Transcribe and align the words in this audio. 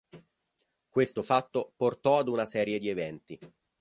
Questo 0.89 1.21
fatto 1.21 1.73
portò 1.75 2.17
ad 2.17 2.27
una 2.27 2.47
serie 2.47 2.79
di 2.79 2.89
eventi. 2.89 3.37